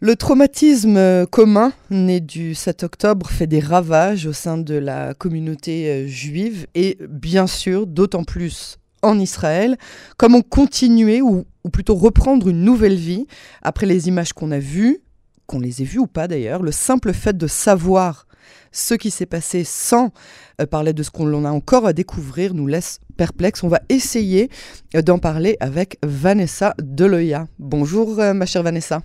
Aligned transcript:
Le 0.00 0.14
traumatisme 0.14 1.26
commun 1.26 1.72
né 1.90 2.20
du 2.20 2.54
7 2.54 2.84
octobre 2.84 3.28
fait 3.30 3.48
des 3.48 3.58
ravages 3.58 4.26
au 4.26 4.32
sein 4.32 4.56
de 4.56 4.74
la 4.74 5.12
communauté 5.12 5.88
euh, 5.88 6.06
juive 6.06 6.68
et 6.76 6.98
bien 7.08 7.48
sûr 7.48 7.84
d'autant 7.84 8.22
plus 8.22 8.78
en 9.02 9.18
Israël. 9.18 9.76
Comment 10.16 10.40
continuer 10.40 11.20
ou, 11.20 11.46
ou 11.64 11.70
plutôt 11.70 11.96
reprendre 11.96 12.48
une 12.48 12.62
nouvelle 12.62 12.94
vie 12.94 13.26
après 13.60 13.86
les 13.86 14.06
images 14.06 14.32
qu'on 14.32 14.52
a 14.52 14.60
vues, 14.60 15.00
qu'on 15.46 15.58
les 15.58 15.82
ait 15.82 15.84
vues 15.84 15.98
ou 15.98 16.06
pas 16.06 16.28
d'ailleurs, 16.28 16.62
le 16.62 16.70
simple 16.70 17.12
fait 17.12 17.36
de 17.36 17.48
savoir 17.48 18.28
ce 18.70 18.94
qui 18.94 19.10
s'est 19.10 19.26
passé 19.26 19.64
sans 19.64 20.12
euh, 20.60 20.66
parler 20.66 20.92
de 20.92 21.02
ce 21.02 21.10
qu'on 21.10 21.44
a 21.44 21.50
encore 21.50 21.86
à 21.86 21.92
découvrir 21.92 22.54
nous 22.54 22.68
laisse 22.68 23.00
perplexe. 23.16 23.64
On 23.64 23.68
va 23.68 23.80
essayer 23.88 24.48
euh, 24.94 25.02
d'en 25.02 25.18
parler 25.18 25.56
avec 25.58 25.98
Vanessa 26.04 26.74
Deloya. 26.80 27.48
Bonjour 27.58 28.20
euh, 28.20 28.32
ma 28.32 28.46
chère 28.46 28.62
Vanessa. 28.62 29.02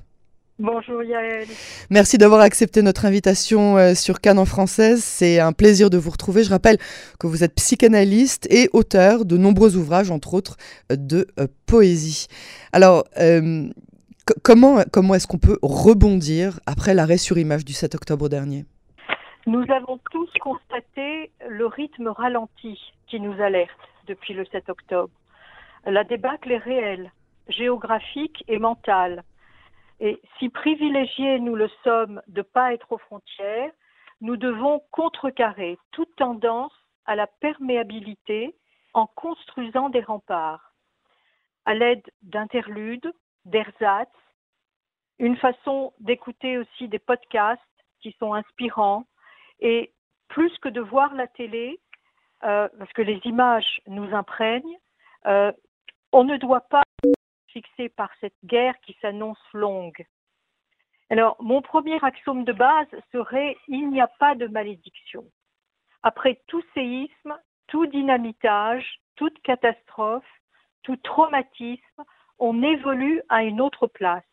Bonjour 0.63 1.03
Yael. 1.03 1.45
Merci 1.89 2.17
d'avoir 2.17 2.39
accepté 2.39 2.81
notre 2.83 3.05
invitation 3.05 3.93
sur 3.95 4.21
Cannes 4.21 4.39
en 4.39 4.45
française. 4.45 5.03
C'est 5.03 5.37
un 5.41 5.51
plaisir 5.51 5.89
de 5.89 5.97
vous 5.97 6.09
retrouver. 6.09 6.41
Je 6.45 6.49
rappelle 6.49 6.77
que 7.19 7.27
vous 7.27 7.43
êtes 7.43 7.53
psychanalyste 7.55 8.47
et 8.49 8.69
auteur 8.71 9.25
de 9.25 9.35
nombreux 9.35 9.75
ouvrages, 9.75 10.09
entre 10.09 10.33
autres 10.33 10.55
de 10.89 11.27
poésie. 11.65 12.27
Alors, 12.71 13.03
comment, 14.41 14.83
comment 14.89 15.15
est-ce 15.15 15.27
qu'on 15.27 15.37
peut 15.37 15.59
rebondir 15.61 16.61
après 16.65 16.93
l'arrêt 16.93 17.17
sur 17.17 17.37
image 17.37 17.65
du 17.65 17.73
7 17.73 17.95
octobre 17.95 18.29
dernier? 18.29 18.63
Nous 19.45 19.65
avons 19.69 19.99
tous 20.11 20.29
constaté 20.39 21.29
le 21.49 21.65
rythme 21.65 22.07
ralenti 22.07 22.79
qui 23.07 23.19
nous 23.19 23.33
alerte 23.41 23.69
depuis 24.07 24.33
le 24.33 24.45
7 24.45 24.69
octobre. 24.69 25.11
La 25.85 26.05
débâcle 26.05 26.53
est 26.53 26.57
réelle, 26.57 27.11
géographique 27.49 28.45
et 28.47 28.59
mentale. 28.59 29.23
Et 30.05 30.21
si 30.37 30.49
privilégiés 30.49 31.39
nous 31.39 31.55
le 31.55 31.69
sommes 31.81 32.21
de 32.27 32.41
ne 32.41 32.43
pas 32.43 32.73
être 32.73 32.91
aux 32.91 32.97
frontières, 32.97 33.71
nous 34.19 34.35
devons 34.35 34.81
contrecarrer 34.91 35.79
toute 35.91 36.13
tendance 36.17 36.73
à 37.05 37.15
la 37.15 37.25
perméabilité 37.25 38.53
en 38.93 39.07
construisant 39.07 39.87
des 39.87 40.01
remparts, 40.01 40.73
à 41.63 41.73
l'aide 41.73 42.03
d'interludes, 42.21 43.13
d'ersatz, 43.45 44.11
une 45.19 45.37
façon 45.37 45.93
d'écouter 46.01 46.57
aussi 46.57 46.89
des 46.89 46.99
podcasts 46.99 47.61
qui 48.01 48.13
sont 48.19 48.33
inspirants, 48.33 49.05
et 49.61 49.93
plus 50.27 50.51
que 50.57 50.67
de 50.67 50.81
voir 50.81 51.13
la 51.13 51.27
télé, 51.27 51.79
euh, 52.43 52.67
parce 52.77 52.91
que 52.91 53.01
les 53.01 53.21
images 53.23 53.79
nous 53.87 54.13
imprègnent, 54.13 54.79
euh, 55.27 55.53
on 56.11 56.25
ne 56.25 56.35
doit 56.35 56.67
pas 56.67 56.82
fixer 57.53 57.89
par 57.89 58.09
cette 58.19 58.35
guerre 58.43 58.79
qui 58.81 58.97
s'annonce 59.01 59.41
longue. 59.53 60.05
Alors, 61.09 61.35
mon 61.39 61.61
premier 61.61 62.03
axiome 62.03 62.43
de 62.43 62.53
base 62.53 62.87
serait 63.11 63.55
il 63.67 63.89
n'y 63.89 64.01
a 64.01 64.07
pas 64.07 64.35
de 64.35 64.47
malédiction. 64.47 65.25
Après 66.01 66.41
tout 66.47 66.63
séisme, 66.73 67.37
tout 67.67 67.85
dynamitage, 67.85 68.99
toute 69.15 69.39
catastrophe, 69.43 70.27
tout 70.81 70.97
traumatisme, 70.97 72.03
on 72.39 72.61
évolue 72.61 73.21
à 73.29 73.43
une 73.43 73.61
autre 73.61 73.87
place. 73.87 74.25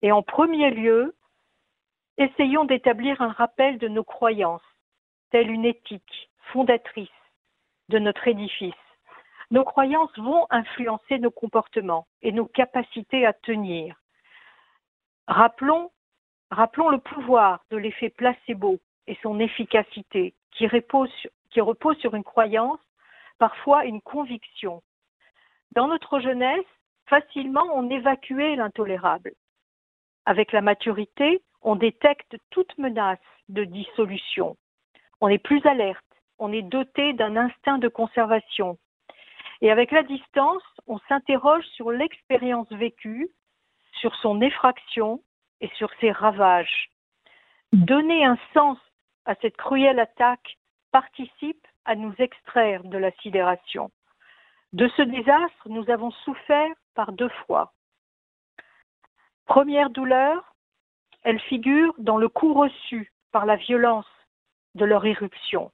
Et 0.00 0.10
en 0.10 0.22
premier 0.22 0.70
lieu, 0.70 1.14
Essayons 2.18 2.64
d'établir 2.64 3.20
un 3.22 3.32
rappel 3.32 3.78
de 3.78 3.88
nos 3.88 4.04
croyances, 4.04 4.62
telle 5.30 5.50
une 5.50 5.64
éthique 5.64 6.30
fondatrice 6.52 7.08
de 7.88 7.98
notre 7.98 8.28
édifice. 8.28 8.74
Nos 9.52 9.64
croyances 9.64 10.18
vont 10.18 10.46
influencer 10.48 11.18
nos 11.18 11.30
comportements 11.30 12.06
et 12.22 12.32
nos 12.32 12.46
capacités 12.46 13.26
à 13.26 13.34
tenir. 13.34 14.00
Rappelons, 15.28 15.90
le 16.50 16.96
pouvoir 16.96 17.62
de 17.70 17.76
l'effet 17.76 18.08
placebo 18.08 18.80
et 19.06 19.18
son 19.22 19.38
efficacité 19.40 20.32
qui 20.52 20.66
repose 20.66 21.10
sur 22.00 22.14
une 22.14 22.24
croyance, 22.24 22.80
parfois 23.38 23.84
une 23.84 24.00
conviction. 24.00 24.82
Dans 25.72 25.86
notre 25.86 26.18
jeunesse, 26.18 26.64
facilement 27.04 27.66
on 27.74 27.90
évacuait 27.90 28.56
l'intolérable. 28.56 29.34
Avec 30.24 30.52
la 30.52 30.62
maturité, 30.62 31.42
on 31.60 31.76
détecte 31.76 32.36
toute 32.48 32.78
menace 32.78 33.18
de 33.50 33.64
dissolution. 33.64 34.56
On 35.20 35.28
est 35.28 35.36
plus 35.36 35.64
alerte, 35.66 36.02
on 36.38 36.54
est 36.54 36.62
doté 36.62 37.12
d'un 37.12 37.36
instinct 37.36 37.76
de 37.76 37.88
conservation. 37.88 38.78
Et 39.62 39.70
avec 39.70 39.92
la 39.92 40.02
distance, 40.02 40.62
on 40.88 40.98
s'interroge 41.08 41.64
sur 41.76 41.92
l'expérience 41.92 42.70
vécue, 42.72 43.30
sur 43.92 44.14
son 44.16 44.40
effraction 44.40 45.22
et 45.60 45.70
sur 45.76 45.88
ses 46.00 46.10
ravages. 46.10 46.90
Donner 47.72 48.24
un 48.24 48.36
sens 48.54 48.78
à 49.24 49.36
cette 49.36 49.56
cruelle 49.56 50.00
attaque 50.00 50.58
participe 50.90 51.64
à 51.84 51.94
nous 51.94 52.12
extraire 52.18 52.82
de 52.82 52.98
la 52.98 53.12
sidération. 53.22 53.92
De 54.72 54.88
ce 54.96 55.02
désastre, 55.02 55.68
nous 55.68 55.88
avons 55.90 56.10
souffert 56.10 56.74
par 56.94 57.12
deux 57.12 57.30
fois. 57.46 57.72
Première 59.46 59.90
douleur, 59.90 60.56
elle 61.22 61.40
figure 61.40 61.94
dans 61.98 62.18
le 62.18 62.28
coup 62.28 62.52
reçu 62.52 63.12
par 63.30 63.46
la 63.46 63.56
violence 63.56 64.10
de 64.74 64.84
leur 64.84 65.06
éruption. 65.06 65.70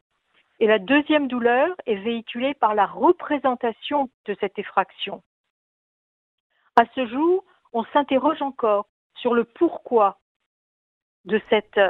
Et 0.60 0.66
la 0.66 0.78
deuxième 0.78 1.28
douleur 1.28 1.68
est 1.86 1.96
véhiculée 1.96 2.54
par 2.54 2.74
la 2.74 2.86
représentation 2.86 4.10
de 4.26 4.36
cette 4.40 4.58
effraction. 4.58 5.22
À 6.76 6.84
ce 6.94 7.06
jour, 7.06 7.44
on 7.72 7.84
s'interroge 7.92 8.42
encore 8.42 8.86
sur 9.14 9.34
le 9.34 9.44
pourquoi 9.44 10.18
de 11.24 11.40
cette 11.50 11.80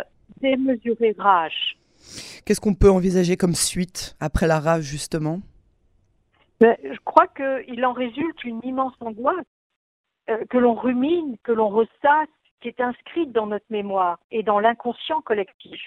démesurée 0.40 1.14
rage. 1.18 1.78
Qu'est-ce 2.44 2.60
qu'on 2.60 2.74
peut 2.74 2.90
envisager 2.90 3.36
comme 3.36 3.54
suite 3.54 4.16
après 4.20 4.46
la 4.46 4.60
rage, 4.60 4.84
justement? 4.84 5.40
Ben, 6.60 6.76
Je 6.82 6.98
crois 7.04 7.26
qu'il 7.28 7.84
en 7.84 7.92
résulte 7.92 8.44
une 8.44 8.60
immense 8.64 8.94
angoisse 9.00 9.46
euh, 10.30 10.44
que 10.50 10.58
l'on 10.58 10.74
rumine, 10.74 11.36
que 11.42 11.52
l'on 11.52 11.68
ressasse 11.68 12.28
qui 12.60 12.68
est 12.68 12.80
inscrite 12.80 13.32
dans 13.32 13.46
notre 13.46 13.66
mémoire 13.70 14.18
et 14.30 14.42
dans 14.42 14.58
l'inconscient 14.58 15.20
collectif. 15.20 15.80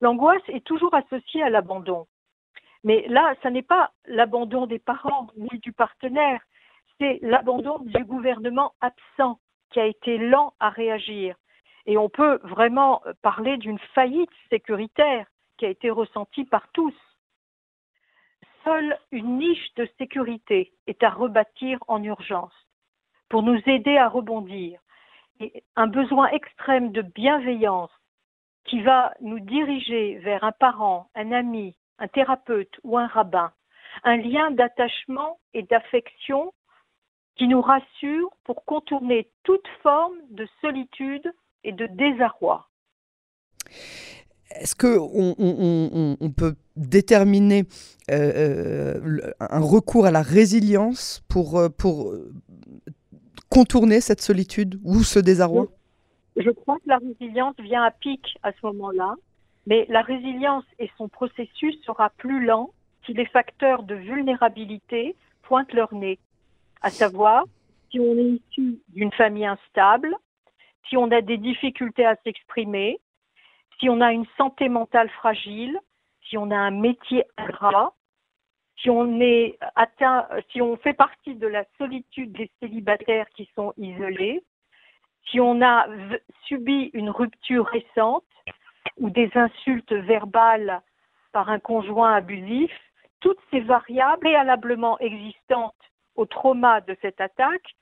L'angoisse 0.00 0.42
est 0.48 0.64
toujours 0.64 0.94
associée 0.94 1.42
à 1.42 1.50
l'abandon. 1.50 2.06
Mais 2.84 3.06
là, 3.08 3.34
ce 3.42 3.48
n'est 3.48 3.62
pas 3.62 3.92
l'abandon 4.06 4.66
des 4.66 4.78
parents 4.78 5.28
ni 5.36 5.58
du 5.60 5.72
partenaire, 5.72 6.40
c'est 6.98 7.18
l'abandon 7.22 7.78
du 7.80 8.04
gouvernement 8.04 8.72
absent 8.80 9.38
qui 9.70 9.80
a 9.80 9.86
été 9.86 10.18
lent 10.18 10.54
à 10.60 10.70
réagir. 10.70 11.36
Et 11.86 11.96
on 11.96 12.08
peut 12.08 12.38
vraiment 12.42 13.02
parler 13.22 13.56
d'une 13.56 13.78
faillite 13.94 14.30
sécuritaire 14.50 15.26
qui 15.56 15.66
a 15.66 15.70
été 15.70 15.90
ressentie 15.90 16.44
par 16.44 16.68
tous. 16.72 16.94
Seule 18.64 18.96
une 19.10 19.38
niche 19.38 19.74
de 19.74 19.88
sécurité 19.98 20.72
est 20.86 21.02
à 21.02 21.10
rebâtir 21.10 21.78
en 21.88 22.02
urgence 22.02 22.54
pour 23.28 23.42
nous 23.42 23.60
aider 23.66 23.96
à 23.96 24.08
rebondir 24.08 24.80
un 25.74 25.86
besoin 25.86 26.28
extrême 26.28 26.92
de 26.92 27.02
bienveillance 27.02 27.90
qui 28.64 28.80
va 28.82 29.12
nous 29.20 29.40
diriger 29.40 30.18
vers 30.18 30.44
un 30.44 30.52
parent, 30.52 31.08
un 31.14 31.32
ami, 31.32 31.74
un 32.02 32.08
thérapeute 32.08 32.80
ou 32.82 32.98
un 32.98 33.06
rabbin, 33.06 33.52
un 34.02 34.16
lien 34.16 34.50
d'attachement 34.50 35.38
et 35.54 35.62
d'affection 35.62 36.52
qui 37.36 37.46
nous 37.46 37.62
rassure 37.62 38.30
pour 38.44 38.64
contourner 38.64 39.30
toute 39.44 39.66
forme 39.82 40.16
de 40.30 40.46
solitude 40.60 41.32
et 41.64 41.72
de 41.72 41.86
désarroi. 41.86 42.68
Est-ce 44.50 44.74
qu'on 44.74 45.34
on, 45.38 46.30
peut 46.30 46.56
déterminer 46.76 47.64
euh, 48.10 48.98
euh, 49.00 49.32
un 49.38 49.60
recours 49.60 50.04
à 50.04 50.10
la 50.10 50.22
résilience 50.22 51.24
pour, 51.28 51.58
euh, 51.58 51.68
pour 51.70 52.12
contourner 53.48 54.00
cette 54.00 54.20
solitude 54.20 54.78
ou 54.84 55.04
ce 55.04 55.20
désarroi? 55.20 55.68
Je 56.36 56.50
crois 56.50 56.76
que 56.78 56.88
la 56.88 56.98
résilience 56.98 57.54
vient 57.60 57.84
à 57.84 57.92
pic 57.92 58.38
à 58.42 58.52
ce 58.52 58.66
moment-là, 58.66 59.14
mais 59.66 59.86
la 59.88 60.02
résilience 60.02 60.64
et 60.78 60.90
son 60.96 61.08
processus 61.08 61.80
sera 61.84 62.10
plus 62.10 62.44
lent 62.44 62.70
si 63.04 63.14
les 63.14 63.26
facteurs 63.26 63.82
de 63.82 63.94
vulnérabilité 63.94 65.16
pointent 65.42 65.72
leur 65.72 65.92
nez, 65.94 66.18
à 66.82 66.90
savoir 66.90 67.44
si 67.90 68.00
on 68.00 68.16
est 68.16 68.40
issu 68.50 68.78
d'une 68.88 69.12
famille 69.12 69.46
instable, 69.46 70.16
si 70.88 70.96
on 70.96 71.10
a 71.10 71.20
des 71.20 71.36
difficultés 71.36 72.06
à 72.06 72.16
s'exprimer, 72.24 73.00
si 73.78 73.88
on 73.88 74.00
a 74.00 74.12
une 74.12 74.26
santé 74.36 74.68
mentale 74.68 75.10
fragile, 75.10 75.78
si 76.28 76.38
on 76.38 76.50
a 76.50 76.56
un 76.56 76.70
métier 76.70 77.24
ingrat, 77.36 77.92
si 78.80 78.90
on 78.90 79.20
est 79.20 79.58
atteint, 79.74 80.26
si 80.50 80.62
on 80.62 80.76
fait 80.76 80.94
partie 80.94 81.34
de 81.34 81.46
la 81.46 81.64
solitude 81.78 82.32
des 82.32 82.50
célibataires 82.60 83.28
qui 83.36 83.48
sont 83.54 83.72
isolés, 83.76 84.42
si 85.30 85.40
on 85.40 85.62
a 85.62 85.86
subi 86.46 86.90
une 86.94 87.10
rupture 87.10 87.66
récente 87.66 88.24
ou 88.96 89.10
des 89.10 89.30
insultes 89.34 89.92
verbales 89.92 90.82
par 91.32 91.48
un 91.48 91.58
conjoint 91.58 92.14
abusif, 92.14 92.70
toutes 93.20 93.38
ces 93.50 93.60
variables 93.60 94.20
préalablement 94.20 94.98
existantes 94.98 95.74
au 96.16 96.26
trauma 96.26 96.80
de 96.82 96.96
cette 97.00 97.20
attaque, 97.20 97.74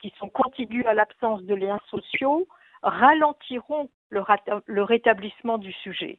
qui 0.00 0.12
sont 0.18 0.28
contiguës 0.28 0.86
à 0.86 0.94
l'absence 0.94 1.42
de 1.42 1.54
liens 1.54 1.80
sociaux, 1.90 2.46
ralentiront 2.82 3.90
le, 4.10 4.82
rétablissement 4.82 5.58
du 5.58 5.72
sujet. 5.72 6.18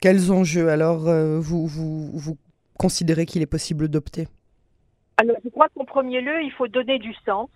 Quels 0.00 0.30
enjeux 0.30 0.68
alors 0.68 1.08
euh, 1.08 1.40
vous, 1.40 1.66
vous, 1.66 2.10
vous 2.18 2.36
considérez 2.78 3.24
qu'il 3.26 3.42
est 3.42 3.50
possible 3.50 3.88
d'opter? 3.88 4.28
Alors 5.16 5.36
je 5.42 5.48
crois 5.48 5.68
qu'en 5.70 5.84
premier 5.84 6.20
lieu, 6.20 6.42
il 6.42 6.52
faut 6.52 6.68
donner 6.68 6.98
du 6.98 7.14
sens. 7.24 7.48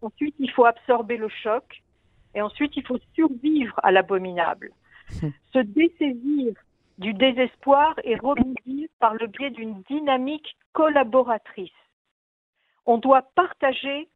Ensuite, 0.00 0.34
il 0.38 0.50
faut 0.50 0.64
absorber 0.64 1.16
le 1.16 1.28
choc. 1.28 1.82
Et 2.34 2.42
ensuite, 2.42 2.76
il 2.76 2.86
faut 2.86 2.98
survivre 3.14 3.78
à 3.82 3.92
l'abominable. 3.92 4.72
Hum. 5.22 5.32
Se 5.52 5.58
dessaisir 5.58 6.54
du 6.98 7.12
désespoir 7.12 7.94
et 8.04 8.16
rebondir 8.16 8.88
par 9.00 9.14
le 9.14 9.26
biais 9.26 9.50
d'une 9.50 9.82
dynamique 9.82 10.56
collaboratrice. 10.72 11.70
On 12.86 12.98
doit 12.98 13.22
partager 13.34 14.08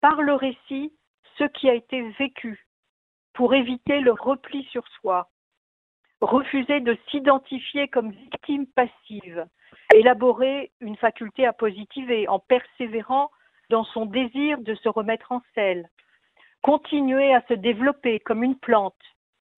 par 0.00 0.20
le 0.22 0.34
récit 0.34 0.92
ce 1.38 1.44
qui 1.44 1.68
a 1.68 1.74
été 1.74 2.02
vécu 2.18 2.66
pour 3.32 3.54
éviter 3.54 4.00
le 4.00 4.12
repli 4.12 4.64
sur 4.64 4.86
soi, 5.00 5.28
refuser 6.20 6.80
de 6.80 6.96
s'identifier 7.10 7.88
comme 7.88 8.10
victime 8.10 8.66
passive, 8.66 9.46
élaborer 9.94 10.72
une 10.80 10.96
faculté 10.96 11.46
à 11.46 11.52
positiver 11.52 12.28
en 12.28 12.38
persévérant 12.38 13.30
dans 13.70 13.84
son 13.84 14.06
désir 14.06 14.58
de 14.58 14.74
se 14.76 14.88
remettre 14.88 15.32
en 15.32 15.42
selle, 15.54 15.88
continuer 16.66 17.32
à 17.32 17.42
se 17.46 17.54
développer 17.54 18.18
comme 18.18 18.42
une 18.42 18.58
plante 18.58 19.00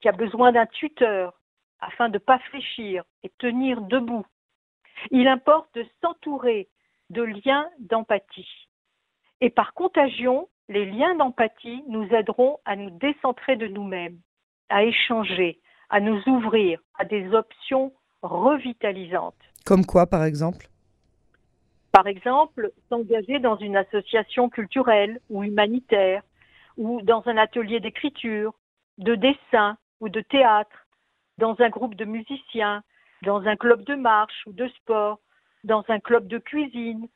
qui 0.02 0.10
a 0.10 0.12
besoin 0.12 0.52
d'un 0.52 0.66
tuteur 0.66 1.32
afin 1.80 2.10
de 2.10 2.14
ne 2.14 2.18
pas 2.18 2.38
fléchir 2.50 3.02
et 3.22 3.32
tenir 3.38 3.80
debout. 3.80 4.26
Il 5.10 5.26
importe 5.26 5.74
de 5.74 5.86
s'entourer 6.02 6.68
de 7.08 7.22
liens 7.22 7.66
d'empathie. 7.78 8.68
Et 9.40 9.48
par 9.48 9.72
contagion, 9.72 10.50
les 10.68 10.84
liens 10.84 11.14
d'empathie 11.14 11.82
nous 11.88 12.06
aideront 12.12 12.58
à 12.66 12.76
nous 12.76 12.90
décentrer 12.90 13.56
de 13.56 13.68
nous-mêmes, 13.68 14.18
à 14.68 14.84
échanger, 14.84 15.60
à 15.88 16.00
nous 16.00 16.20
ouvrir 16.26 16.78
à 16.98 17.06
des 17.06 17.32
options 17.32 17.90
revitalisantes. 18.20 19.34
Comme 19.64 19.86
quoi, 19.86 20.06
par 20.06 20.24
exemple? 20.24 20.68
Par 21.90 22.06
exemple, 22.06 22.70
s'engager 22.90 23.38
dans 23.38 23.56
une 23.56 23.76
association 23.76 24.50
culturelle 24.50 25.20
ou 25.30 25.42
humanitaire, 25.42 26.22
ou 26.78 27.02
dans 27.02 27.22
un 27.26 27.36
atelier 27.36 27.80
d'écriture, 27.80 28.54
de 28.96 29.14
dessin 29.16 29.76
ou 30.00 30.08
de 30.08 30.20
théâtre, 30.20 30.86
dans 31.36 31.56
un 31.60 31.68
groupe 31.68 31.96
de 31.96 32.04
musiciens, 32.04 32.82
dans 33.22 33.42
un 33.42 33.56
club 33.56 33.84
de 33.84 33.94
marche 33.94 34.44
ou 34.46 34.52
de 34.52 34.68
sport, 34.68 35.18
dans 35.64 35.84
un 35.88 35.98
club 35.98 36.28
de 36.28 36.38
cuisine, 36.38 37.08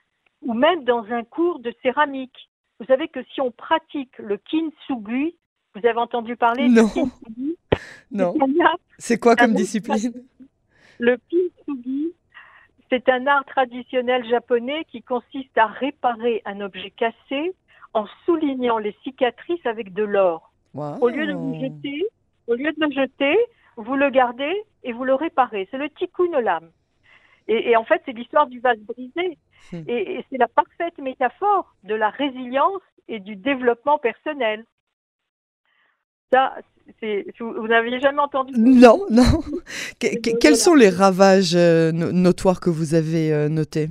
ou 0.43 0.53
même 0.53 0.85
dans 0.85 1.05
un 1.05 1.23
cours 1.23 1.61
de 1.61 1.73
céramique. 1.83 2.51
Vous 2.81 2.87
savez 2.87 3.09
que 3.09 3.23
si 3.33 3.41
on 3.41 3.53
pratique 3.53 4.19
le 4.19 4.37
kintsugi, 4.37 5.37
vous 5.75 5.87
avez 5.87 5.99
entendu 5.99 6.37
parler 6.37 6.69
non. 6.69 6.85
du 6.85 6.93
kintsugi? 6.93 7.57
Non. 8.11 8.35
C'est 8.99 9.19
quoi 9.19 9.35
comme 9.37 9.55
discipline? 9.55 10.13
Le 10.99 11.17
kintsugi, 11.31 12.13
c'est 12.91 13.09
un 13.09 13.27
art 13.27 13.45
traditionnel 13.47 14.29
japonais 14.29 14.85
qui 14.91 15.03
consiste 15.03 15.57
à 15.57 15.67
réparer 15.67 16.43
un 16.45 16.61
objet 16.61 16.91
cassé 16.91 17.55
en 17.95 18.07
soulignant 18.25 18.79
les 18.79 18.97
cicatrices 19.03 19.65
avec 19.67 19.93
de 19.93 20.03
l'or. 20.03 20.53
Au 20.75 21.09
lieu 21.09 21.27
de 21.27 21.33
le 21.33 21.61
jeter, 21.61 22.07
au 22.47 22.55
lieu 22.55 22.73
de 22.73 22.87
le 22.87 22.93
jeter, 22.93 23.37
vous 23.77 23.95
le 23.95 24.11
gardez 24.11 24.55
et 24.85 24.93
vous 24.93 25.05
le 25.05 25.15
réparez. 25.15 25.69
C'est 25.71 25.79
le 25.79 25.91
tikkun 25.91 26.33
olam. 26.35 26.71
Et, 27.49 27.71
et 27.71 27.77
en 27.77 27.85
fait, 27.85 28.01
c'est 28.05 28.13
l'histoire 28.13 28.47
du 28.47 28.61
vase 28.61 28.79
brisé. 28.79 29.39
Hmm. 29.73 29.83
Et, 29.87 30.25
c'est 30.31 30.39
la 30.39 30.49
parfaite 30.49 30.99
métaphore 30.99 31.75
de 31.85 31.95
la 31.95 32.11
résilience 32.11 32.83
et 33.09 33.21
du 33.21 33.37
développement 33.37 33.99
personnel. 33.99 34.65
Ça, 36.33 36.55
vous 37.41 37.69
n'aviez 37.69 38.01
jamais 38.01 38.21
entendu 38.21 38.55
Non, 38.57 39.05
non. 39.11 39.43
quels 39.99 40.57
sont 40.57 40.75
les 40.75 40.89
ravages 40.89 41.55
euh, 41.55 41.93
notoires 41.93 42.61
que 42.61 42.71
vous 42.71 42.95
avez 42.95 43.33
euh, 43.33 43.49
notés? 43.49 43.89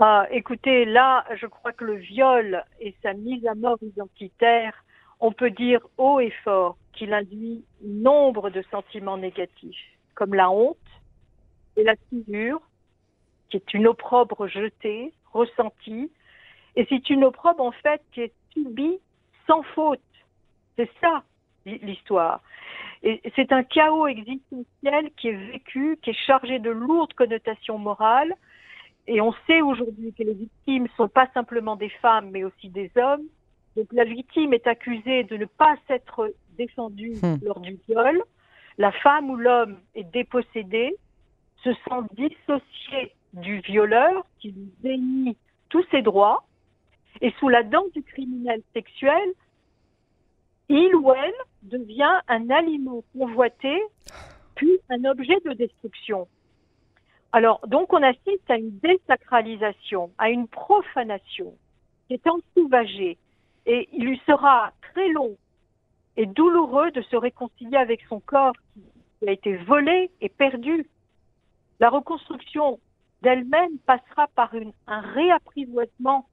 Ah, 0.00 0.26
Écoutez, 0.30 0.84
là, 0.84 1.24
je 1.36 1.46
crois 1.46 1.72
que 1.72 1.84
le 1.84 1.94
viol 1.94 2.64
et 2.80 2.94
sa 3.02 3.12
mise 3.12 3.46
à 3.46 3.54
mort 3.54 3.78
identitaire, 3.82 4.84
on 5.20 5.32
peut 5.32 5.50
dire 5.50 5.80
haut 5.98 6.20
et 6.20 6.32
fort 6.42 6.76
qu'il 6.92 7.12
induit 7.12 7.64
nombre 7.82 8.50
de 8.50 8.62
sentiments 8.70 9.18
négatifs, 9.18 9.84
comme 10.14 10.34
la 10.34 10.50
honte 10.50 10.76
et 11.76 11.84
la 11.84 11.94
figure, 12.08 12.60
qui 13.50 13.58
est 13.58 13.74
une 13.74 13.86
opprobre 13.86 14.48
jetée, 14.48 15.12
ressentie, 15.32 16.10
et 16.76 16.86
c'est 16.88 17.10
une 17.10 17.24
opprobre 17.24 17.62
en 17.62 17.72
fait 17.72 18.00
qui 18.12 18.22
est 18.22 18.32
subie 18.52 18.98
sans 19.46 19.62
faute. 19.74 20.00
C'est 20.76 20.90
ça 21.00 21.22
l'histoire. 21.66 22.40
Et 23.02 23.20
c'est 23.36 23.52
un 23.52 23.62
chaos 23.62 24.06
existentiel 24.06 25.10
qui 25.16 25.28
est 25.28 25.52
vécu, 25.52 25.98
qui 26.02 26.10
est 26.10 26.24
chargé 26.26 26.58
de 26.58 26.70
lourdes 26.70 27.12
connotations 27.14 27.78
morales. 27.78 28.34
Et 29.12 29.20
on 29.20 29.32
sait 29.48 29.60
aujourd'hui 29.60 30.12
que 30.12 30.22
les 30.22 30.34
victimes 30.34 30.84
ne 30.84 30.88
sont 30.96 31.08
pas 31.08 31.28
simplement 31.34 31.74
des 31.74 31.88
femmes, 31.88 32.30
mais 32.30 32.44
aussi 32.44 32.68
des 32.68 32.92
hommes. 32.94 33.24
Donc 33.76 33.88
la 33.90 34.04
victime 34.04 34.54
est 34.54 34.68
accusée 34.68 35.24
de 35.24 35.36
ne 35.36 35.46
pas 35.46 35.74
s'être 35.88 36.32
défendue 36.56 37.16
hmm. 37.20 37.38
lors 37.42 37.58
du 37.58 37.76
viol. 37.88 38.22
La 38.78 38.92
femme 38.92 39.28
ou 39.30 39.34
l'homme 39.34 39.78
est 39.96 40.04
dépossédé, 40.04 40.94
se 41.64 41.72
sent 41.72 42.06
dissocié 42.12 43.12
du 43.32 43.58
violeur 43.58 44.24
qui 44.38 44.52
lui 44.52 44.70
dénie 44.80 45.36
tous 45.70 45.84
ses 45.90 46.02
droits. 46.02 46.44
Et 47.20 47.32
sous 47.40 47.48
la 47.48 47.64
dent 47.64 47.86
du 47.92 48.04
criminel 48.04 48.62
sexuel, 48.74 49.28
il 50.68 50.94
ou 50.94 51.12
elle 51.12 51.34
devient 51.62 52.20
un 52.28 52.48
aliment 52.48 53.02
convoité, 53.18 53.76
puis 54.54 54.78
un 54.88 55.04
objet 55.04 55.40
de 55.44 55.52
destruction. 55.54 56.28
Alors, 57.32 57.60
donc, 57.66 57.92
on 57.92 58.02
assiste 58.02 58.50
à 58.50 58.56
une 58.56 58.76
désacralisation, 58.78 60.10
à 60.18 60.30
une 60.30 60.48
profanation 60.48 61.54
qui 62.06 62.14
est 62.14 62.26
ensauvagée. 62.26 63.18
Et 63.66 63.88
il 63.92 64.04
lui 64.04 64.20
sera 64.26 64.72
très 64.92 65.08
long 65.10 65.36
et 66.16 66.26
douloureux 66.26 66.90
de 66.90 67.02
se 67.02 67.16
réconcilier 67.16 67.76
avec 67.76 68.00
son 68.08 68.20
corps 68.20 68.54
qui 69.20 69.28
a 69.28 69.32
été 69.32 69.56
volé 69.56 70.10
et 70.20 70.28
perdu. 70.28 70.88
La 71.78 71.88
reconstruction 71.88 72.80
d'elle-même 73.22 73.78
passera 73.86 74.26
par 74.34 74.54
une, 74.54 74.72
un 74.86 75.00
réapprivoisement 75.00 76.26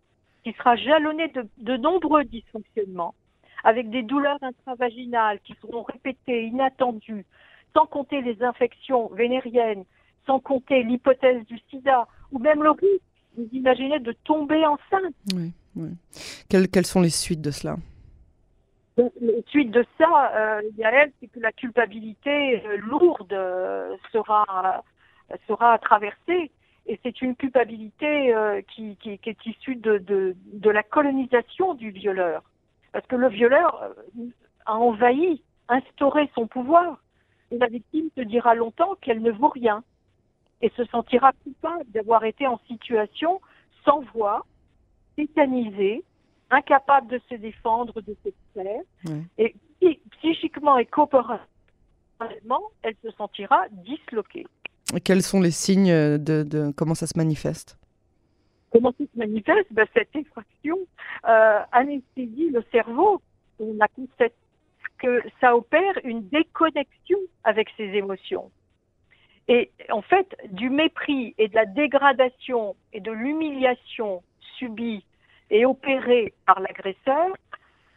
qui 0.44 0.54
sera 0.54 0.76
jalonné 0.78 1.28
de, 1.28 1.48
de 1.58 1.78
nombreux 1.78 2.24
dysfonctionnements 2.24 3.14
avec 3.64 3.90
des 3.90 4.04
douleurs 4.04 4.38
intravaginales 4.42 5.40
qui 5.42 5.54
seront 5.62 5.84
répétées, 5.84 6.46
inattendues, 6.46 7.26
sans 7.76 7.86
compter 7.86 8.22
les 8.22 8.42
infections 8.42 9.08
vénériennes, 9.10 9.84
sans 10.28 10.40
compter 10.40 10.84
l'hypothèse 10.84 11.44
du 11.46 11.58
sida, 11.70 12.08
ou 12.32 12.40
même 12.40 12.62
le 12.62 12.72
risque, 12.72 13.02
vous 13.38 13.50
imaginez, 13.54 14.00
de 14.00 14.12
tomber 14.24 14.64
enceinte. 14.66 15.16
Oui, 15.34 15.52
oui. 15.76 15.90
Quelles, 16.50 16.68
quelles 16.68 16.86
sont 16.86 17.02
les 17.02 17.10
suites 17.10 17.42
de 17.42 17.52
cela? 17.52 17.78
Les 19.22 19.44
suites 19.48 19.72
de 19.72 19.86
ça, 19.98 20.32
euh, 20.36 20.62
elle, 20.80 21.12
c'est 21.20 21.28
que 21.28 21.40
la 21.40 21.52
culpabilité 21.52 22.64
euh, 22.66 22.78
lourde 22.78 23.32
euh, 23.34 23.96
sera 24.12 24.84
sera 25.46 25.78
traversée 25.80 26.52
et 26.88 27.00
c'est 27.04 27.22
une 27.22 27.36
culpabilité 27.36 28.34
euh, 28.34 28.62
qui, 28.74 28.96
qui, 28.96 29.18
qui, 29.20 29.30
est 29.30 29.46
issue 29.46 29.76
de, 29.76 29.98
de, 29.98 30.36
de, 30.54 30.70
la 30.70 30.84
colonisation 30.84 31.74
du 31.74 31.92
violeur. 31.92 32.44
Parce 32.94 33.06
que 33.08 33.18
le 33.18 33.28
violeur 33.28 33.92
a 34.66 34.78
envahi, 34.78 35.42
instauré 35.68 36.30
son 36.34 36.48
pouvoir. 36.48 36.98
Et 37.52 37.58
la 37.58 37.68
victime 37.68 38.10
se 38.16 38.22
dira 38.22 38.56
longtemps 38.56 38.96
qu'elle 39.02 39.22
ne 39.22 39.32
vaut 39.32 39.50
rien 39.50 39.84
et 40.62 40.72
se 40.76 40.86
sentira 40.86 41.32
coupable 41.44 41.86
d'avoir 41.92 42.24
été 42.24 42.48
en 42.48 42.60
situation 42.68 43.42
sans 43.86 44.02
voix, 44.14 44.46
tétanisée, 45.16 46.04
incapable 46.50 47.08
de 47.08 47.22
se 47.30 47.36
défendre 47.36 48.02
de 48.02 48.16
ses 48.24 48.34
pères. 48.54 48.82
Et 49.38 49.56
psychiquement 50.18 50.78
et 50.78 50.86
corporellement, 50.86 51.42
elle 52.82 52.96
se 53.04 53.12
sentira 53.12 53.66
disloquée. 53.72 54.46
quels 55.04 55.22
sont 55.22 55.40
les 55.40 55.52
signes 55.52 55.92
de, 56.18 56.44
de 56.44 56.72
comment 56.76 56.96
ça 56.96 57.08
se 57.08 57.18
manifeste? 57.18 57.78
Comment 58.72 58.94
ça 58.98 59.06
se 59.06 59.18
manifeste? 59.18 59.68
Ben, 59.72 59.86
Cette 59.94 60.16
effraction 60.16 60.78
euh, 61.28 61.60
anesthésie 61.72 62.50
le 62.50 62.64
cerveau. 62.72 63.22
On 63.60 63.76
a 63.80 63.88
constaté 63.88 64.34
que 65.00 65.22
ça 65.40 65.56
opère 65.56 65.94
une 66.04 66.28
déconnexion 66.30 67.20
avec 67.44 67.70
ses 67.78 67.86
émotions. 67.86 68.52
Et 69.48 69.72
en 69.90 70.02
fait, 70.02 70.36
du 70.52 70.70
mépris 70.70 71.34
et 71.38 71.48
de 71.48 71.56
la 71.56 71.66
dégradation 71.66 72.76
et 72.92 73.00
de 73.00 73.12
l'humiliation 73.12 74.22
subie 74.58 75.04
et 75.50 75.66
opérée 75.66 76.34
par 76.46 76.60
l'agresseur, 76.60 77.28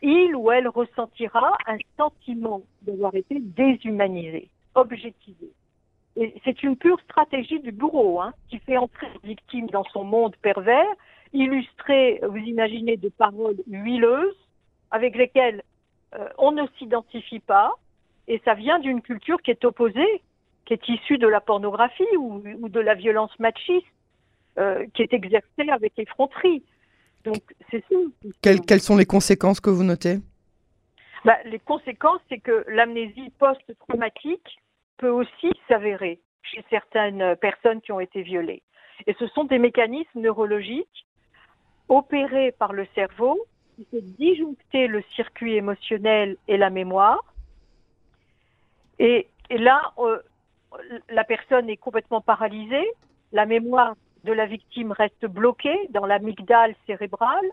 il 0.03 0.35
ou 0.37 0.51
elle 0.53 0.69
ressentira 0.69 1.59
un 1.67 1.79
sentiment 1.97 2.63
d'avoir 2.83 3.15
été 3.15 3.39
déshumanisé, 3.41 4.49
objectivé. 4.75 5.51
Et 6.17 6.35
c'est 6.45 6.63
une 6.63 6.77
pure 6.77 7.01
stratégie 7.01 7.61
du 7.61 7.73
bourreau 7.73 8.21
hein, 8.21 8.33
qui 8.49 8.59
fait 8.61 8.77
entrer 8.77 9.07
la 9.07 9.29
victime 9.29 9.67
dans 9.69 9.85
son 9.85 10.05
monde 10.05 10.37
pervers, 10.43 10.89
illustré, 11.33 12.21
vous 12.29 12.39
imaginez, 12.39 12.97
de 12.97 13.09
paroles 13.09 13.57
huileuses, 13.69 14.37
avec 14.91 15.17
lesquels 15.17 15.63
euh, 16.15 16.29
on 16.39 16.53
ne 16.53 16.67
s'identifie 16.79 17.41
pas, 17.41 17.73
et 18.27 18.41
ça 18.45 18.55
vient 18.55 18.79
d'une 18.79 19.03
culture 19.03 19.41
qui 19.43 19.51
est 19.51 19.65
opposée, 19.65 20.23
qui 20.79 20.93
est 20.93 20.95
issue 20.95 21.19
de 21.19 21.27
la 21.27 21.41
pornographie 21.41 22.17
ou, 22.19 22.43
de 22.69 22.81
la 22.81 22.95
violence 22.95 23.37
machiste, 23.39 23.87
euh, 24.59 24.87
qui 24.95 25.03
est 25.03 25.13
exercée 25.13 25.69
avec 25.71 25.99
effronterie. 25.99 26.63
Donc, 27.25 27.43
c'est 27.71 27.85
ça. 27.91 27.97
Quelles, 28.43 28.81
sont 28.81 28.97
les 28.97 29.07
conséquences 29.07 29.61
que 29.61 29.71
vous 29.71 29.85
notez? 29.85 30.19
Bah, 31.25 31.37
Les 31.45 31.59
conséquences, 31.59 32.21
c'est 32.29 32.39
que 32.39 32.65
l'amnésie 32.69 33.31
post-traumatique 33.39 34.59
peut 34.99 35.11
aussi 35.11 35.51
s'avérer 35.69 36.21
chez 36.43 36.65
certaines 36.71 37.37
personnes 37.37 37.81
qui 37.81 37.93
ont 37.93 38.01
été 38.01 38.23
violées. 38.23 38.63
Et 39.07 39.15
ce 39.19 39.27
sont 39.29 39.45
des 39.45 39.59
mécanismes 39.59 40.21
neurologiques 40.21 41.07
opérés 41.89 42.53
par 42.53 42.73
le 42.73 42.87
cerveau 42.95 43.39
qui 43.77 43.87
fait 43.91 44.03
disjoncter 44.03 44.87
le 44.87 45.03
circuit 45.17 45.57
émotionnel 45.57 46.37
et 46.49 46.57
la 46.57 46.71
mémoire. 46.71 47.25
Et, 48.99 49.29
là, 49.51 49.93
euh, 49.99 50.19
la 51.09 51.25
personne 51.25 51.69
est 51.69 51.77
complètement 51.77 52.21
paralysée, 52.21 52.87
la 53.33 53.47
mémoire 53.47 53.95
de 54.25 54.33
la 54.33 54.47
victime 54.47 54.93
reste 54.93 55.27
bloquée 55.27 55.89
dans 55.91 56.07
l'amygdale 56.07 56.75
cérébrale 56.87 57.47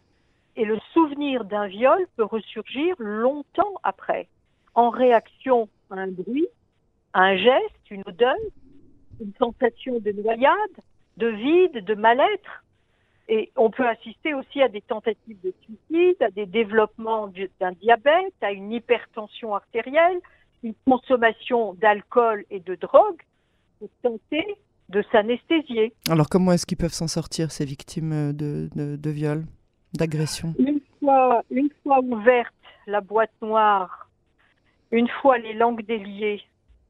et 0.56 0.66
le 0.66 0.80
souvenir 0.94 1.46
d'un 1.46 1.68
viol 1.68 2.08
peut 2.16 2.24
ressurgir 2.24 2.96
longtemps 2.98 3.76
après, 3.84 4.28
en 4.74 4.90
réaction 4.90 5.70
à 5.92 5.96
un 5.96 6.08
bruit, 6.08 6.48
à 7.14 7.22
un 7.22 7.38
geste, 7.38 7.92
une 7.92 8.04
odeur, 8.06 8.36
une 9.22 9.34
sensation 9.40 10.00
de 10.00 10.12
noyade, 10.12 10.78
de 11.18 11.28
vide, 11.28 11.86
de 11.86 11.96
mal-être. 11.96 12.64
Et 13.30 13.52
on 13.56 13.70
peut 13.70 13.88
assister 13.88 14.34
aussi 14.34 14.62
à 14.62 14.68
des 14.68 14.82
tentatives 14.82 15.40
de 15.44 15.54
suicide, 15.62 16.22
à 16.22 16.32
des 16.32 16.46
développements 16.46 17.32
d'un 17.60 17.72
diabète, 17.74 18.34
à 18.42 18.52
une 18.52 18.72
hypertension 18.72 19.54
artérielle, 19.54 20.20
une 20.64 20.74
consommation 20.86 21.74
d'alcool 21.76 22.46
et 22.50 22.60
de 22.60 22.76
drogue 22.76 23.22
pour 23.80 23.90
tenter 24.02 24.46
de 24.90 25.04
s'anesthésier. 25.12 25.94
Alors 26.10 26.30
comment 26.30 26.52
est-ce 26.52 26.66
qu'ils 26.66 26.78
peuvent 26.78 26.94
s'en 26.94 27.08
sortir, 27.08 27.52
ces 27.52 27.66
victimes 27.66 28.34
de, 28.34 28.70
de, 28.76 28.96
de 28.96 29.10
viol, 29.10 29.46
d'agression 29.94 30.54
une 30.58 30.80
fois, 31.00 31.44
une 31.52 31.70
fois 31.84 32.00
ouverte 32.00 32.54
la 32.88 33.02
boîte 33.02 33.34
noire, 33.42 34.10
une 34.92 35.10
fois 35.22 35.38
les 35.38 35.54
langues 35.54 35.86
déliées, 35.86 36.42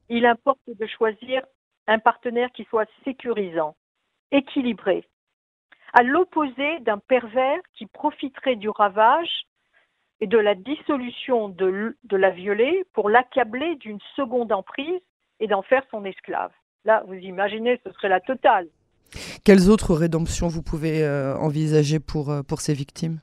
il 0.08 0.24
importe 0.26 0.60
de 0.68 0.86
choisir 0.86 1.42
un 1.86 1.98
partenaire 1.98 2.50
qui 2.52 2.64
soit 2.64 2.88
sécurisant, 3.04 3.74
équilibré, 4.30 5.04
à 5.92 6.02
l'opposé 6.02 6.78
d'un 6.80 6.98
pervers 6.98 7.60
qui 7.74 7.86
profiterait 7.86 8.56
du 8.56 8.68
ravage 8.68 9.46
et 10.20 10.26
de 10.26 10.38
la 10.38 10.54
dissolution 10.54 11.48
de, 11.48 11.96
de 12.04 12.16
la 12.16 12.30
violée 12.30 12.84
pour 12.92 13.08
l'accabler 13.08 13.76
d'une 13.76 14.00
seconde 14.16 14.52
emprise 14.52 15.00
et 15.40 15.46
d'en 15.46 15.62
faire 15.62 15.84
son 15.90 16.04
esclave. 16.04 16.50
Là, 16.84 17.04
vous 17.06 17.14
imaginez, 17.14 17.80
ce 17.84 17.92
serait 17.92 18.08
la 18.08 18.20
totale. 18.20 18.68
Quelles 19.44 19.70
autres 19.70 19.94
rédemptions 19.94 20.48
vous 20.48 20.62
pouvez 20.62 21.04
euh, 21.04 21.36
envisager 21.36 22.00
pour, 22.00 22.30
euh, 22.30 22.42
pour 22.42 22.60
ces 22.60 22.74
victimes? 22.74 23.20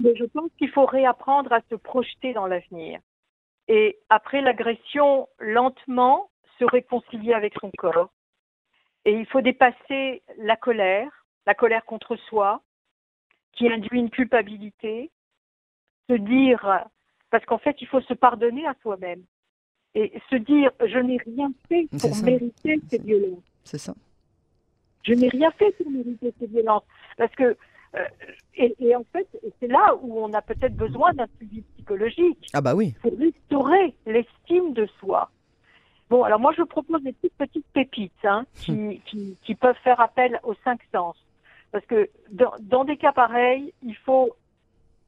Mais 0.00 0.14
Je 0.16 0.24
pense 0.24 0.50
qu'il 0.58 0.70
faut 0.70 0.86
réapprendre 0.86 1.52
à 1.52 1.60
se 1.70 1.74
projeter 1.74 2.32
dans 2.32 2.46
l'avenir. 2.46 3.00
Et 3.68 3.98
après 4.10 4.40
l'agression, 4.42 5.28
lentement 5.38 6.30
se 6.58 6.64
réconcilier 6.64 7.32
avec 7.32 7.54
son 7.60 7.70
corps. 7.76 8.10
Et 9.04 9.12
il 9.12 9.26
faut 9.26 9.40
dépasser 9.40 10.22
la 10.38 10.56
colère, 10.56 11.10
la 11.46 11.54
colère 11.54 11.84
contre 11.84 12.16
soi, 12.28 12.62
qui 13.52 13.68
induit 13.68 13.98
une 13.98 14.10
culpabilité, 14.10 15.10
se 16.08 16.14
dire, 16.14 16.86
parce 17.30 17.44
qu'en 17.44 17.58
fait, 17.58 17.76
il 17.80 17.86
faut 17.86 18.00
se 18.00 18.14
pardonner 18.14 18.66
à 18.66 18.74
soi-même 18.82 19.22
et 19.94 20.12
se 20.30 20.36
dire 20.36 20.70
je 20.80 20.98
n'ai 20.98 21.18
rien 21.18 21.52
fait 21.68 21.88
pour 22.00 22.16
mériter 22.24 22.80
ces 22.88 22.98
violences. 22.98 23.42
C'est 23.64 23.78
ça. 23.78 23.94
Je 25.02 25.14
n'ai 25.14 25.28
rien 25.28 25.50
fait 25.52 25.72
pour 25.72 25.90
mériter 25.90 26.32
ces 26.38 26.46
violences. 26.46 26.84
Parce 27.16 27.34
que, 27.34 27.56
euh, 27.96 28.04
et, 28.54 28.96
en 28.96 29.04
fait, 29.12 29.26
c'est 29.60 29.66
là 29.66 29.96
où 30.00 30.18
on 30.18 30.32
a 30.32 30.42
peut-être 30.42 30.76
besoin 30.76 31.12
d'un 31.12 31.26
suivi 31.36 31.62
psychologique. 31.74 32.48
Ah 32.52 32.60
bah 32.60 32.74
oui. 32.74 32.94
Pour 33.02 33.18
restaurer 33.18 33.94
l'estime 34.06 34.72
de 34.72 34.86
soi. 35.00 35.30
Bon, 36.08 36.24
alors 36.24 36.40
moi 36.40 36.52
je 36.56 36.62
propose 36.62 37.02
des 37.02 37.12
petites 37.12 37.36
petites 37.38 37.66
pépites 37.72 38.12
hein, 38.24 38.44
qui, 38.54 39.00
qui, 39.06 39.38
qui, 39.42 39.54
peuvent 39.54 39.78
faire 39.82 39.98
appel 39.98 40.38
aux 40.42 40.54
cinq 40.62 40.80
sens. 40.92 41.16
Parce 41.70 41.86
que 41.86 42.10
dans, 42.30 42.52
dans 42.60 42.84
des 42.84 42.98
cas 42.98 43.12
pareils, 43.12 43.72
il 43.82 43.96
faut, 43.96 44.36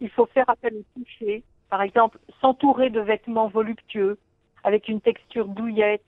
il 0.04 0.10
faut 0.10 0.26
faire 0.26 0.48
appel 0.50 0.74
au 0.74 1.00
toucher. 1.00 1.42
Par 1.70 1.80
exemple, 1.80 2.18
s'entourer 2.40 2.90
de 2.90 3.00
vêtements 3.00 3.48
voluptueux, 3.48 4.18
avec 4.62 4.88
une 4.88 5.00
texture 5.00 5.48
douillette, 5.48 6.04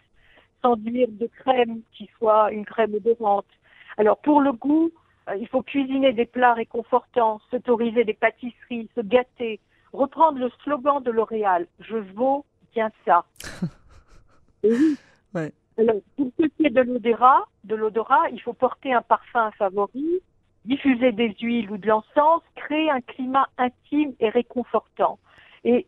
s'enduire 0.63 1.09
de 1.11 1.27
crème 1.27 1.81
qui 1.93 2.09
soit 2.19 2.53
une 2.53 2.67
crème 2.67 2.95
odorante. 2.95 3.47
Alors 3.97 4.19
pour 4.19 4.43
le 4.43 4.53
goût, 4.53 4.91
euh, 5.29 5.37
il 5.37 5.49
faut 5.49 5.63
cuisiner 5.63 6.13
des 6.13 6.27
plats 6.27 6.53
réconfortants, 6.53 7.41
s'autoriser 7.51 8.05
des 8.05 8.13
pâtisseries, 8.13 8.91
se 8.95 9.01
gâter, 9.01 9.61
reprendre 9.95 10.39
le 10.39 10.51
slogan 10.63 11.03
de 11.03 11.11
L'Oréal, 11.11 11.67
je 11.81 11.97
vaux 11.97 12.45
bien 12.75 12.91
ça. 13.07 13.25
oui. 14.63 14.97
Alors, 15.79 15.97
pour 16.17 16.31
ce 16.39 16.47
qui 16.47 16.67
est 16.67 16.71
de 16.71 16.81
l'odorat, 16.81 17.45
de 17.65 17.75
l'odorat, 17.75 18.29
il 18.31 18.41
faut 18.41 18.55
porter 18.55 18.93
un 18.93 19.03
parfum 19.03 19.51
favori, 19.53 20.23
diffuser 20.67 21.13
des 21.13 21.35
huiles 21.41 21.71
ou 21.71 21.79
de 21.79 21.87
l'encens, 21.87 22.43
créer 22.57 22.91
un 22.91 23.01
climat 23.01 23.49
intime 23.57 24.13
et 24.21 24.29
réconfortant. 24.29 25.19
Et 25.65 25.87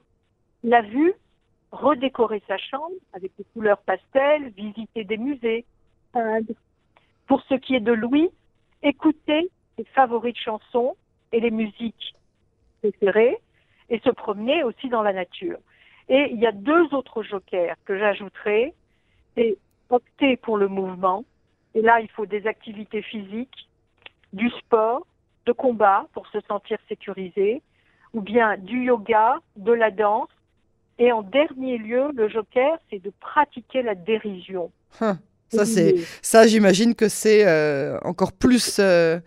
la 0.62 0.82
vue, 0.82 1.12
redécorer 1.72 2.42
sa 2.46 2.56
chambre 2.58 2.94
avec 3.12 3.32
des 3.36 3.44
couleurs 3.52 3.82
pastel, 3.82 4.50
visiter 4.50 5.04
des 5.04 5.18
musées, 5.18 5.64
peindre. 6.12 6.52
Pour 7.26 7.42
ce 7.42 7.54
qui 7.54 7.74
est 7.74 7.80
de 7.80 7.92
Louis, 7.92 8.30
écouter 8.82 9.50
ses 9.76 9.84
favorites 9.84 10.38
chansons 10.38 10.96
et 11.32 11.40
les 11.40 11.50
musiques 11.50 12.14
préférées 12.80 13.38
et 13.90 13.98
se 14.00 14.10
promener 14.10 14.62
aussi 14.64 14.88
dans 14.88 15.02
la 15.02 15.12
nature. 15.12 15.58
Et 16.08 16.30
il 16.32 16.38
y 16.38 16.46
a 16.46 16.52
deux 16.52 16.94
autres 16.94 17.22
jokers 17.22 17.76
que 17.84 17.98
j'ajouterai. 17.98 18.74
C'est 19.34 19.58
opter 19.90 20.36
pour 20.36 20.56
le 20.56 20.68
mouvement. 20.68 21.24
Et 21.74 21.82
là, 21.82 22.00
il 22.00 22.08
faut 22.10 22.26
des 22.26 22.46
activités 22.46 23.02
physiques, 23.02 23.67
du 24.32 24.50
sport, 24.50 25.06
de 25.46 25.52
combat 25.52 26.06
pour 26.12 26.26
se 26.28 26.38
sentir 26.48 26.78
sécurisé, 26.88 27.62
ou 28.12 28.20
bien 28.20 28.56
du 28.58 28.84
yoga, 28.84 29.40
de 29.56 29.72
la 29.72 29.90
danse, 29.90 30.28
et 30.98 31.12
en 31.12 31.22
dernier 31.22 31.78
lieu, 31.78 32.10
le 32.14 32.28
joker, 32.28 32.78
c'est 32.90 33.02
de 33.02 33.12
pratiquer 33.20 33.82
la 33.82 33.94
dérision. 33.94 34.72
Hein, 35.00 35.18
ça, 35.48 35.64
c'est 35.64 35.94
ça, 36.22 36.46
j'imagine 36.46 36.94
que 36.94 37.08
c'est 37.08 37.46
euh, 37.46 37.98
encore 38.02 38.32
plus. 38.32 38.78
Euh, 38.80 39.20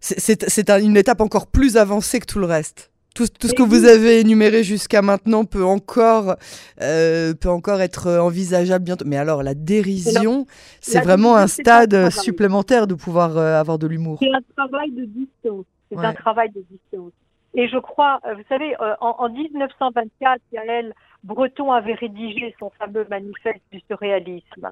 c'est 0.00 0.70
une 0.70 0.96
étape 0.96 1.20
encore 1.20 1.48
plus 1.48 1.76
avancée 1.76 2.20
que 2.20 2.26
tout 2.26 2.38
le 2.38 2.46
reste. 2.46 2.90
Tout, 3.18 3.26
tout 3.40 3.48
ce 3.48 3.54
que 3.54 3.64
vous 3.64 3.84
avez 3.84 4.20
énuméré 4.20 4.62
jusqu'à 4.62 5.02
maintenant 5.02 5.44
peut 5.44 5.64
encore, 5.64 6.36
euh, 6.80 7.34
peut 7.34 7.48
encore 7.48 7.80
être 7.80 8.08
envisageable 8.18 8.84
bientôt. 8.84 9.04
Mais 9.08 9.16
alors, 9.16 9.42
la 9.42 9.54
dérision, 9.54 10.46
c'est 10.80 11.00
vraiment 11.00 11.34
un 11.34 11.48
stade 11.48 12.10
supplémentaire 12.10 12.86
de 12.86 12.94
pouvoir 12.94 13.36
avoir 13.36 13.80
de 13.80 13.88
l'humour. 13.88 14.20
C'est 14.22 14.32
un 14.32 14.40
travail 14.56 14.92
de 14.92 15.04
distance. 15.04 15.64
C'est 15.90 15.98
un 15.98 16.14
travail 16.14 16.50
de 16.50 16.62
distance. 16.70 17.12
Et 17.54 17.66
je 17.68 17.78
crois, 17.78 18.20
euh, 18.24 18.34
vous 18.34 18.44
savez, 18.48 18.74
euh, 18.80 18.94
en, 19.00 19.16
en 19.18 19.28
1924, 19.30 20.40
Yael 20.52 20.94
Breton 21.24 21.72
avait 21.72 21.94
rédigé 21.94 22.54
son 22.60 22.70
fameux 22.78 23.04
manifeste 23.10 23.62
du 23.72 23.80
surréalisme. 23.88 24.68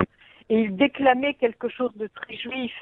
Et 0.50 0.60
il 0.60 0.76
déclamait 0.76 1.34
quelque 1.34 1.68
chose 1.68 1.90
de 1.96 2.06
très 2.06 2.36
juif. 2.36 2.72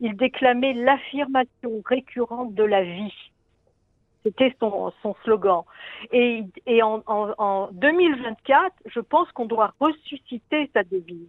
Il 0.00 0.16
déclamait 0.16 0.72
l'affirmation 0.72 1.82
récurrente 1.84 2.54
de 2.54 2.64
la 2.64 2.82
vie. 2.82 3.29
C'était 4.22 4.54
son, 4.60 4.92
son, 5.02 5.14
slogan. 5.24 5.62
Et, 6.12 6.44
et 6.66 6.82
en, 6.82 7.02
en, 7.06 7.32
en, 7.38 7.68
2024, 7.72 8.72
je 8.86 9.00
pense 9.00 9.30
qu'on 9.32 9.46
doit 9.46 9.72
ressusciter 9.80 10.70
sa 10.74 10.82
devise. 10.84 11.28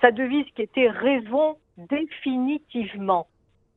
Sa 0.00 0.12
devise 0.12 0.46
qui 0.54 0.62
était 0.62 0.88
rêvons 0.88 1.56
définitivement. 1.76 3.26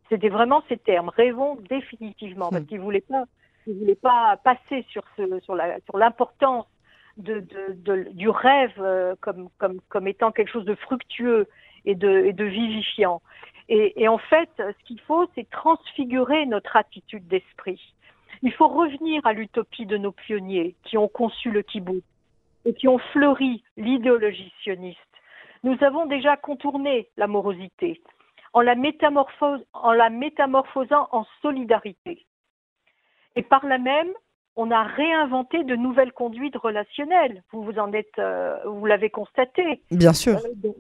C'était 0.09 0.29
vraiment 0.29 0.63
ces 0.69 0.77
termes, 0.77 1.09
rêvons 1.09 1.57
définitivement, 1.69 2.49
parce 2.49 2.63
hmm. 2.63 2.67
qu'il 2.67 2.79
voulait 2.79 3.01
pas 3.01 3.25
ne 3.67 3.79
voulait 3.79 3.95
pas 3.95 4.37
passer 4.43 4.85
sur, 4.89 5.03
ce, 5.17 5.39
sur, 5.41 5.55
la, 5.55 5.79
sur 5.81 5.97
l'importance 5.97 6.65
de, 7.17 7.43
de, 7.73 8.07
du 8.11 8.29
rêve 8.29 8.73
euh, 8.79 9.15
comme, 9.21 9.49
comme, 9.57 9.81
comme 9.89 10.07
étant 10.07 10.31
quelque 10.31 10.51
chose 10.51 10.65
de 10.65 10.75
fructueux 10.75 11.47
et 11.85 11.95
de, 11.95 12.25
et 12.25 12.33
de 12.33 12.45
vivifiant. 12.45 13.21
Et, 13.69 14.01
et 14.01 14.07
en 14.07 14.17
fait, 14.17 14.49
ce 14.57 14.85
qu'il 14.85 14.99
faut, 15.01 15.29
c'est 15.35 15.49
transfigurer 15.49 16.45
notre 16.45 16.77
attitude 16.77 17.27
d'esprit. 17.27 17.81
Il 18.41 18.51
faut 18.53 18.67
revenir 18.67 19.25
à 19.25 19.33
l'utopie 19.33 19.85
de 19.85 19.97
nos 19.97 20.11
pionniers 20.11 20.75
qui 20.83 20.97
ont 20.97 21.07
conçu 21.07 21.51
le 21.51 21.61
kibbutz 21.61 22.03
et 22.65 22.73
qui 22.73 22.87
ont 22.87 22.99
fleuri 22.99 23.63
l'idéologie 23.77 24.53
sioniste. 24.61 24.99
Nous 25.63 25.77
avons 25.81 26.05
déjà 26.05 26.37
contourné 26.37 27.09
la 27.17 27.27
morosité 27.27 28.01
en 28.53 28.61
la, 28.61 28.75
métamorphose, 28.75 29.63
en 29.73 29.91
la 29.91 30.09
métamorphosant 30.09 31.07
en 31.11 31.25
solidarité 31.41 32.25
et 33.35 33.43
par 33.43 33.65
là 33.65 33.77
même 33.77 34.11
on 34.57 34.71
a 34.71 34.83
réinventé 34.83 35.63
de 35.63 35.75
nouvelles 35.75 36.11
conduites 36.11 36.57
relationnelles. 36.57 37.43
Vous 37.51 37.61
vous 37.61 37.77
en 37.77 37.93
êtes, 37.93 38.17
euh, 38.17 38.57
vous 38.65 38.87
l'avez 38.87 39.11
constaté. 39.11 39.81
Bien 39.91 40.13
sûr. 40.13 40.37
Euh, 40.37 40.71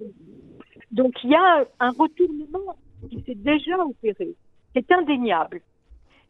donc, 0.91 1.13
il 1.23 1.29
y 1.29 1.35
a 1.35 1.63
un 1.79 1.91
retournement 1.91 2.75
qui 3.07 3.21
s'est 3.21 3.35
déjà 3.35 3.77
opéré. 3.77 4.29
C'est 4.75 4.91
indéniable. 4.91 5.61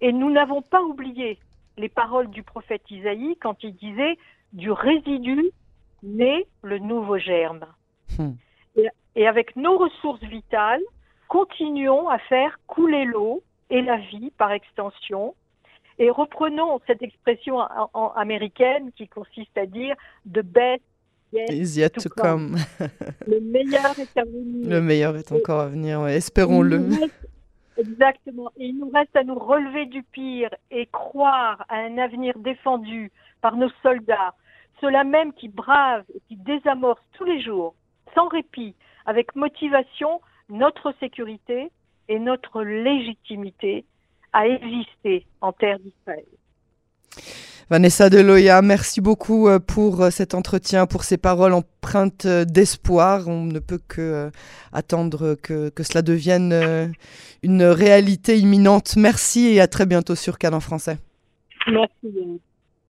Et 0.01 0.11
nous 0.11 0.31
n'avons 0.31 0.61
pas 0.61 0.81
oublié 0.83 1.39
les 1.77 1.89
paroles 1.89 2.29
du 2.29 2.43
prophète 2.43 2.83
Isaïe 2.89 3.37
quand 3.41 3.63
il 3.63 3.75
disait 3.75 4.17
du 4.53 4.71
résidu 4.71 5.51
naît 6.03 6.45
le 6.63 6.79
nouveau 6.79 7.17
germe. 7.17 7.65
Hmm. 8.17 8.33
et 9.15 9.27
avec 9.27 9.55
nos 9.55 9.77
ressources 9.77 10.23
vitales, 10.23 10.81
continuons 11.27 12.07
à 12.09 12.17
faire 12.17 12.59
couler 12.67 13.05
l'eau 13.05 13.43
et 13.69 13.81
la 13.81 13.97
vie 13.97 14.31
par 14.37 14.51
extension 14.51 15.35
et 15.99 16.09
reprenons 16.09 16.79
cette 16.85 17.01
expression 17.01 17.57
en, 17.93 18.11
américaine 18.15 18.91
qui 18.95 19.07
consiste 19.07 19.57
à 19.57 19.65
dire 19.65 19.95
the 20.25 20.41
best 20.43 20.83
is 21.33 21.77
yet 21.77 21.89
to, 21.89 22.09
come. 22.09 22.57
Le 23.27 23.39
meilleur 23.41 23.97
est 23.99 24.17
à 24.17 24.23
venir. 24.23 24.69
Le 24.69 24.81
meilleur 24.81 25.17
est 25.17 25.31
encore 25.31 25.61
à 25.61 25.67
venir, 25.67 26.05
espérons-le. 26.07 26.89
Exactement. 27.77 28.51
Et 28.57 28.67
il 28.67 28.77
nous 28.77 28.89
reste 28.89 29.15
à 29.15 29.23
nous 29.23 29.37
relever 29.37 29.85
du 29.85 30.03
pire 30.03 30.49
et 30.71 30.87
croire 30.87 31.65
à 31.69 31.77
un 31.77 31.97
avenir 31.97 32.37
défendu 32.39 33.11
par 33.41 33.55
nos 33.55 33.69
soldats, 33.83 34.33
ceux-là 34.81 35.03
même 35.03 35.33
qui 35.33 35.47
bravent 35.47 36.05
et 36.13 36.21
qui 36.27 36.35
désamorcent 36.37 37.01
tous 37.13 37.25
les 37.25 37.41
jours, 37.41 37.75
sans 38.15 38.27
répit, 38.27 38.75
avec 39.05 39.35
motivation, 39.35 40.21
notre 40.49 40.93
sécurité 40.99 41.71
et 42.09 42.19
notre 42.19 42.63
légitimité 42.63 43.85
à 44.33 44.47
exister 44.47 45.25
en 45.41 45.51
terre 45.51 45.79
d'Israël. 45.79 46.25
Vanessa 47.69 48.09
Deloya, 48.09 48.61
merci 48.61 49.01
beaucoup 49.01 49.49
euh, 49.49 49.59
pour 49.59 50.01
euh, 50.01 50.09
cet 50.09 50.33
entretien, 50.33 50.85
pour 50.85 51.03
ces 51.03 51.17
paroles 51.17 51.51
empreintes 51.51 52.25
euh, 52.25 52.45
d'espoir. 52.45 53.27
On 53.27 53.43
ne 53.43 53.59
peut 53.59 53.81
que 53.89 54.31
attendre 54.71 55.35
que, 55.35 55.67
que 55.69 55.83
cela 55.83 56.01
devienne 56.01 56.93
une 57.43 57.63
réalité 57.63 58.37
imminente. 58.37 58.95
Merci 58.95 59.47
et 59.47 59.59
à 59.59 59.67
très 59.67 59.85
bientôt 59.85 60.15
sur 60.15 60.37
Cannes 60.37 60.53
en 60.53 60.61
français. 60.61 60.97
Merci. 61.69 62.39